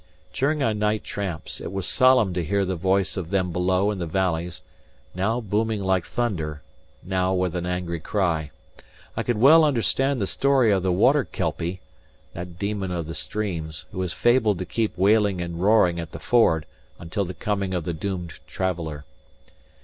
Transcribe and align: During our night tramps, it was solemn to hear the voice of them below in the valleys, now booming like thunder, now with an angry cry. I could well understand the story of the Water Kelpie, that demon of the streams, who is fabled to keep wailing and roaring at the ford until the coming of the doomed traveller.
During 0.33 0.63
our 0.63 0.73
night 0.73 1.03
tramps, 1.03 1.61
it 1.61 1.71
was 1.71 1.85
solemn 1.85 2.33
to 2.33 2.43
hear 2.43 2.65
the 2.65 2.75
voice 2.75 3.17
of 3.17 3.29
them 3.29 3.51
below 3.51 3.91
in 3.91 3.99
the 3.99 4.07
valleys, 4.07 4.63
now 5.13 5.39
booming 5.39 5.79
like 5.83 6.07
thunder, 6.07 6.63
now 7.03 7.35
with 7.35 7.55
an 7.55 7.67
angry 7.67 7.99
cry. 7.99 8.49
I 9.15 9.21
could 9.21 9.37
well 9.37 9.63
understand 9.63 10.19
the 10.19 10.25
story 10.25 10.71
of 10.71 10.81
the 10.81 10.91
Water 10.91 11.23
Kelpie, 11.23 11.81
that 12.33 12.57
demon 12.57 12.89
of 12.89 13.05
the 13.05 13.13
streams, 13.13 13.85
who 13.91 14.01
is 14.01 14.11
fabled 14.11 14.57
to 14.57 14.65
keep 14.65 14.97
wailing 14.97 15.39
and 15.39 15.61
roaring 15.61 15.99
at 15.99 16.13
the 16.13 16.19
ford 16.19 16.65
until 16.97 17.23
the 17.23 17.35
coming 17.35 17.75
of 17.75 17.83
the 17.85 17.93
doomed 17.93 18.39
traveller. 18.47 19.05